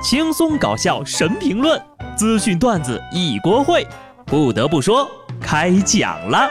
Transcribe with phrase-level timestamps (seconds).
[0.00, 1.80] 轻松搞笑神评论，
[2.16, 3.84] 资讯段子一锅烩。
[4.24, 5.10] 不得不说，
[5.40, 6.48] 开讲了。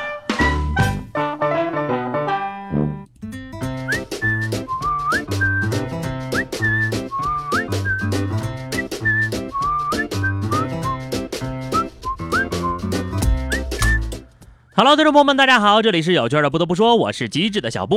[14.76, 16.50] Hello，听众朋友们，大家好，这里是有趣的。
[16.50, 17.96] 不得不说，我是机智的小布。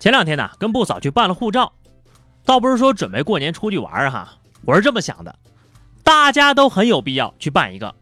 [0.00, 1.72] 前两天呢，跟布嫂去办了护照，
[2.44, 4.28] 倒不是说准备过年出去玩哈，
[4.64, 5.34] 我是这么想的，
[6.02, 7.94] 大家都很有必要去办一个。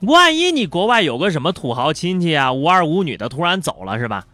[0.00, 4.26] 万一你国外有个什么土豪亲戚啊，无儿无女的突然走了是吧？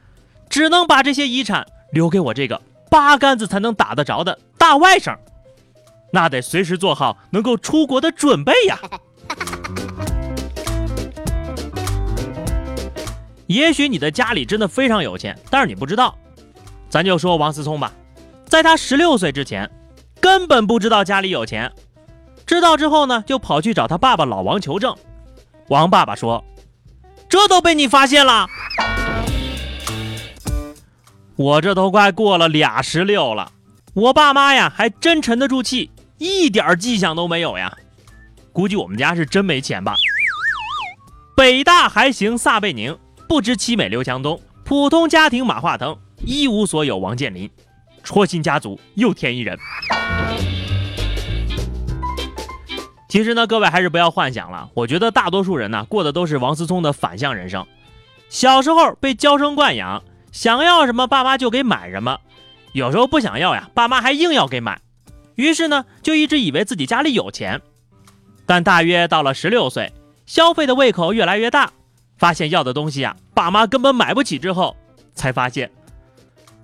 [0.49, 5.17] 只能把这些遗产留给我这个八竿子才能打得着的大外甥，
[6.13, 8.79] 那得随时做好能够出国的准备呀。
[13.47, 16.17] 也许你的家里真的非常有钱，但是你不知道。
[16.91, 17.93] 咱就说王思聪吧，
[18.45, 19.71] 在他十六岁之前，
[20.23, 21.71] 根本不知道家里有钱。
[22.47, 24.97] 知道之后呢，就跑去找他爸爸老王求证。
[25.67, 26.45] 王爸爸说
[27.29, 28.47] ：“这都被你发现了，
[31.35, 33.51] 我这都快过了俩十六了，
[33.95, 37.77] 我爸妈呀还真沉得住气，一点迹象都没有呀。
[38.53, 39.97] 估计我们家是真没钱吧。
[41.35, 42.97] 北大还行，撒贝宁。”
[43.29, 47.51] 不知凄美刘强东，普通家庭马化腾，一无所有王健林，
[48.03, 49.59] 戳心家族又添一人。
[53.09, 54.71] 其实呢，各位还是不要幻想了。
[54.75, 57.67] 我觉得大多数人呢，过的都是王思聪的反向人生。
[58.31, 62.19] 小时候被娇生惯养，想要什么爸妈就给买什么，
[62.73, 64.81] 有时候不想要呀，爸妈还硬要给买。
[65.35, 67.61] 于是呢，就一直以为自己家里有钱。
[68.47, 69.93] 但大约到了十六岁，
[70.25, 71.71] 消费的胃口越来越大。
[72.17, 74.75] 发现要的东西啊，爸妈根本买不起之后，
[75.15, 75.71] 才发现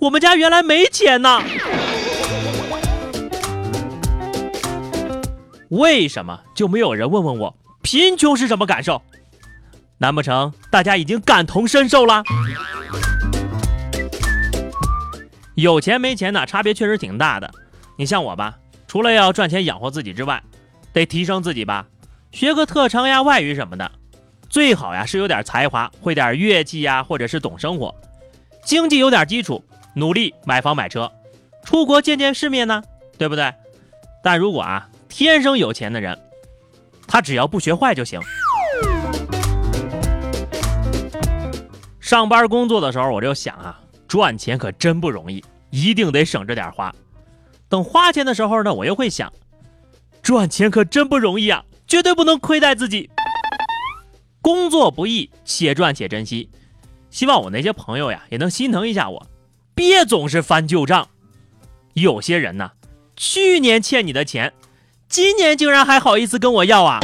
[0.01, 1.43] 我们家原来没钱呢。
[5.71, 9.03] 为什么就没有人问问我贫穷是什么感受？
[9.99, 12.23] 难不成大家已经感同身受了？
[15.57, 17.51] 有钱没钱呢，差别确实挺大的。
[17.97, 18.57] 你像我吧，
[18.87, 20.41] 除了要赚钱养活自己之外，
[20.93, 21.85] 得提升自己吧，
[22.31, 23.91] 学个特长呀、外语什么的。
[24.49, 27.93] 最好呀是有点才华，会点乐器呀，或者是懂生活，
[28.63, 29.63] 经济有点基础，
[29.95, 31.11] 努力买房买车，
[31.65, 32.83] 出国见见世面呢，
[33.17, 33.53] 对不对？
[34.23, 36.19] 但如果啊天生有钱的人，
[37.07, 38.21] 他只要不学坏就行。
[42.01, 46.95] 上班工作的时候我就想啊，赚钱可真不容易，一定得省着点花。
[47.69, 49.33] 等花钱的时候呢，我又会想，
[50.23, 53.11] 赚钱可真不容易啊，绝对不能亏待自己。
[54.41, 56.49] 工作不易，且赚且珍惜。
[57.11, 59.27] 希望我那些朋友呀，也能心疼一下我，
[59.79, 61.07] 别总是翻旧账。
[61.93, 62.73] 有些人呢，
[63.17, 64.53] 去年欠你的钱，
[65.09, 66.99] 今年竟然还好意思跟我要啊！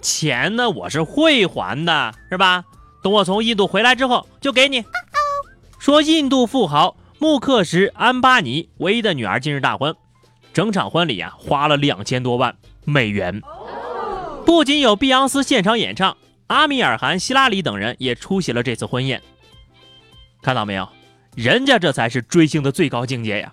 [0.00, 2.64] 钱呢，我是会还的，是吧？
[3.02, 4.82] 等我从印度回来之后就给你。
[5.78, 9.94] 说印度富豪穆克什·安巴尼唯一的女儿今日大婚，
[10.54, 13.42] 整场婚礼啊花了两千多万美元。
[14.46, 16.16] 不仅有碧昂斯现场演唱，
[16.46, 19.20] 阿米尔汗、希拉里等人也出席了这次婚宴。
[20.42, 20.88] 看到没有，
[21.34, 23.52] 人家这才是追星的最高境界呀！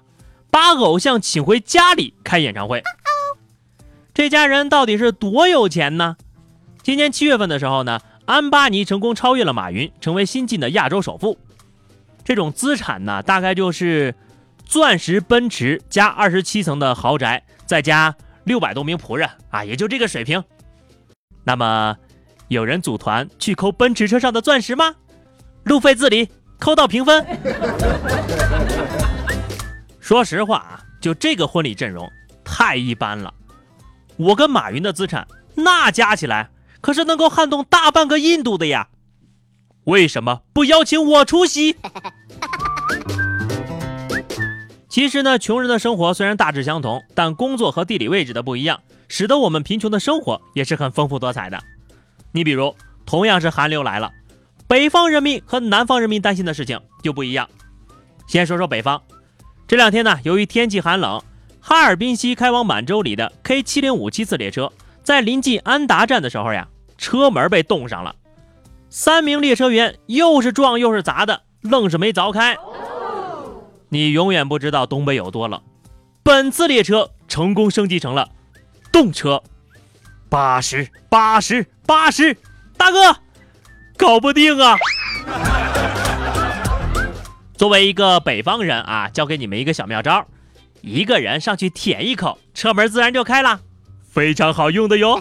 [0.52, 2.82] 把偶像请回家里开演唱会，
[4.14, 6.16] 这家人到底是多有钱呢？
[6.82, 11.38] 今年七月份的时候呢，安巴尼成功超越了马云，成为新晋的亚洲首富。
[12.24, 14.16] 这种资产呢，大概就是
[14.66, 18.16] 钻石奔驰加二十七层的豪宅，再加
[18.46, 20.44] 六百多名仆人啊，也就这个水平。
[21.44, 21.98] 那么，
[22.48, 24.96] 有人组团去抠奔驰车上的钻石吗？
[25.64, 26.30] 路费自理，
[26.60, 27.26] 扣到评分。
[30.00, 32.12] 说实话啊，就这个婚礼阵容
[32.44, 33.34] 太一般了。
[34.18, 36.50] 我跟马云的资产那加起来
[36.80, 38.88] 可是能够撼动大半个印度的呀。
[39.86, 41.76] 为什么不邀请我出席？
[44.88, 48.80] 其实呢，穷人的生活虽然大致相同，但工作和地理位置的不一样。
[49.08, 51.62] 使得我们贫穷的生活也是很丰富多彩的。
[52.32, 52.76] 你比如，
[53.06, 54.12] 同样是寒流来了，
[54.68, 57.50] 北方人民和南方人民担心的事情就不一样。
[58.28, 59.02] 先说说北方，
[59.68, 61.22] 这两天呢，由于天气寒冷，
[61.60, 64.72] 哈尔滨西开往满洲里的 K 七零五七次列车
[65.04, 66.68] 在临近安达站的时候呀，
[66.98, 68.16] 车门被冻上了，
[68.90, 72.58] 三名列车员又是撞又是砸的，愣是没凿开。
[73.90, 75.62] 你永远不知道东北有多冷。
[76.24, 78.30] 本次列车成功升级成了。
[78.92, 79.44] 动车，
[80.28, 82.36] 八十八十八十，
[82.78, 83.16] 大哥，
[84.06, 84.78] 搞不定啊！
[87.58, 90.28] 作为一个北方人啊，教给你们一个小妙招：
[90.82, 93.62] 一个人上去舔一口，车门自然就开了，
[94.08, 95.20] 非常好用的哟。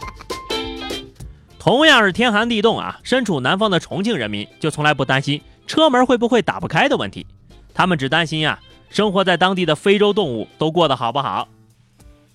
[1.58, 7.26] 同样是天寒地冻啊，身处南方的重庆人民就从来不担心车门会不会打不开的问题，
[7.72, 8.58] 他们只担心呀，
[8.90, 11.48] 生活在当地的非洲动物都过得好不好。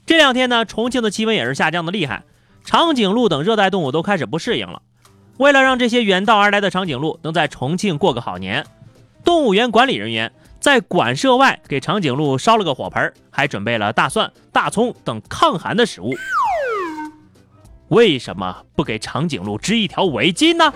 [0.08, 2.24] 这两天呢，重庆的气温也是下降的厉害，
[2.64, 4.82] 长颈鹿等热带动物都开始不适应了。
[5.38, 8.66] 为了让这些远道而来的长颈鹿能在重庆过个好年，
[9.24, 16.14] 动物园管理人员在馆舍外给长颈鹿烧了个火盆，还准备了大蒜、大葱等抗寒的食物。
[17.90, 20.74] 为什么不给长颈鹿织一条围巾呢？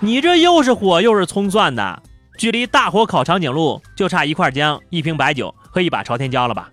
[0.00, 2.02] 你这又是火又是葱蒜的，
[2.38, 6.70] 距离大火烤长颈鹿就差一块姜、一瓶白酒和一把朝天椒了吧？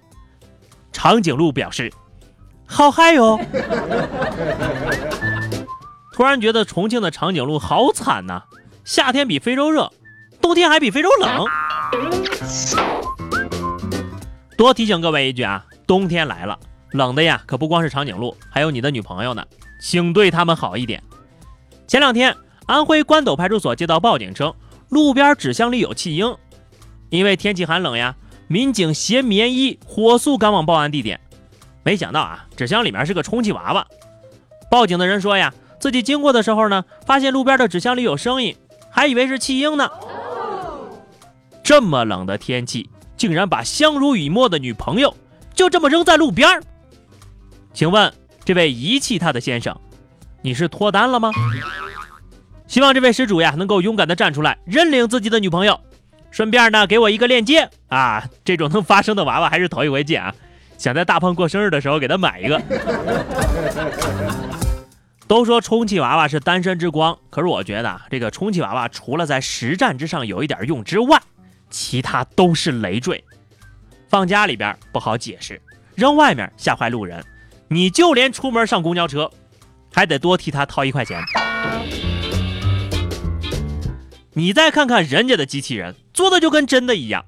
[0.94, 1.92] 长颈鹿表示
[2.66, 3.38] ：“好嗨哟！”
[6.18, 8.42] 突然觉得重庆的长颈鹿好惨呐，
[8.84, 9.92] 夏天比非洲热，
[10.42, 11.46] 冬天还比非洲冷。
[14.58, 16.58] 多提醒各位一句啊，冬天来了。
[16.90, 19.46] 冷的呀，可不光是长颈鹿，还有你的女朋友呢，
[19.80, 21.04] 请对他们好一点。
[21.88, 22.36] 前两天，
[22.66, 24.52] 安徽官斗派出所接到报警称，
[24.90, 26.36] 路边纸箱里有弃婴。
[27.12, 28.16] 因为天气寒冷呀，
[28.48, 31.20] 民警携棉衣火速赶往报案地点。
[31.84, 33.86] 没想到啊，纸箱里面是个充气娃娃。
[34.72, 38.56] 报警的人说呀，自己经过的时候呢，发现路边的纸箱里有声音，
[38.90, 39.90] 还以为是弃婴呢。
[41.64, 45.16] 这么冷的天气，竟然把相濡以沫的女朋友
[45.54, 46.64] 就这么扔在路边儿。
[47.74, 48.12] 请问
[48.44, 49.78] 这位遗弃他的先生，
[50.42, 51.32] 你是脱单了吗？
[52.68, 55.80] 希望这位施主呀能够勇敢的站出来认领自己的女朋友，
[56.32, 58.24] 顺便呢给我一个链接啊！
[58.44, 60.34] 这种能发声的娃娃还是头一回见啊！
[60.78, 62.62] 想在大胖过生日的时候给他买一个。
[65.28, 71.22] 都说充气娃娃是单身之光，可是我觉得这个充气娃娃除了在实战之上有一点用之外，
[71.70, 73.24] 其他都是累赘。
[74.08, 75.62] 放家里边不好解释，
[75.96, 77.22] 扔外面吓坏路人。
[77.68, 79.30] 你就连出门上公交车，
[79.94, 81.22] 还得多替他掏一块钱。
[84.32, 87.26] 你再看看人家的机器人，做的就跟真的一样。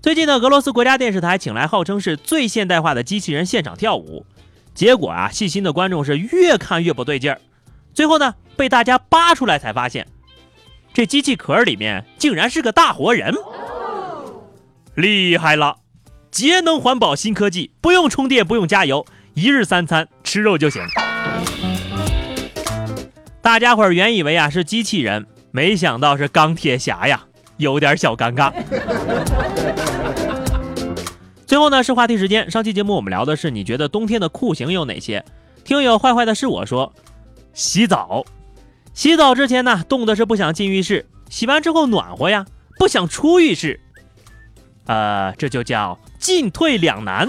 [0.00, 4.24] 最近呢，俄罗斯国家电视台请来号称是最现代化的机器人现场跳舞，
[4.74, 7.40] 结果啊，细心的观众是越看越不对劲儿。
[7.94, 10.06] 最后呢，被大家扒出来才发现，
[10.94, 13.34] 这机器壳里面竟然是个大活人，
[14.94, 15.76] 厉害了！
[16.30, 19.04] 节能环保新科技，不用充电，不用加油。
[19.34, 20.82] 一日三餐吃肉就行。
[23.40, 27.24] 大家伙儿原以为啊是机器人，没想到是钢铁侠呀，
[27.58, 28.52] 有点小尴尬。
[31.52, 35.22] 最后呢是话题时间，上期节目我们聊的是你觉得冬天的酷刑有哪些？
[35.64, 36.94] 听友坏坏的是我说，
[37.52, 38.24] 洗澡，
[38.94, 42.46] 洗澡之前呢冻的是不想进浴室，洗完之后暖和呀，
[42.78, 43.78] 不想出浴室。
[44.86, 47.28] 呃，这就叫进退两难。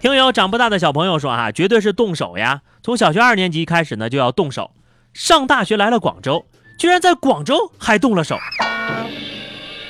[0.00, 2.62] 听友长不大的小朋友说啊，绝对是动手呀！
[2.82, 4.70] 从小学二年级开始呢，就要动手。
[5.12, 6.46] 上大学来了广州，
[6.78, 8.38] 居然在广州还动了手。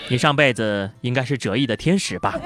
[0.09, 2.39] 你上辈子应该是折翼的天使吧？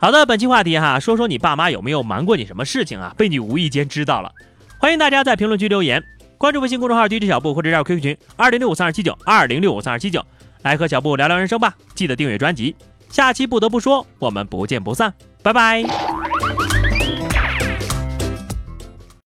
[0.00, 3.14] 好的，本期话题哈，说说你爸妈有没有瞒过你什么事情啊？
[3.18, 4.32] 被你无意间知道了。
[4.78, 6.02] 欢迎大家在评论区留言，
[6.38, 10.24] 关注微信公众号 DJ 小布或者加入 QQ 群二零六五三二七九二零六五三二七九，
[10.62, 11.74] 来和小布聊聊人生吧。
[11.94, 12.74] 记得订阅专辑。
[13.10, 15.84] 下期不得不说，我们不见不散，拜拜。